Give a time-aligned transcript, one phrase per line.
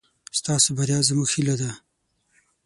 [0.39, 1.71] ستاسو بريا زموږ هيله ده.